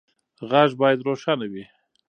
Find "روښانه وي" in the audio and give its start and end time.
1.07-1.65